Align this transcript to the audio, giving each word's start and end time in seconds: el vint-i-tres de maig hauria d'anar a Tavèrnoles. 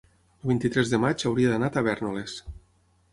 el 0.43 0.47
vint-i-tres 0.51 0.93
de 0.93 0.99
maig 1.03 1.25
hauria 1.31 1.51
d'anar 1.51 1.69
a 1.73 1.75
Tavèrnoles. 1.77 2.39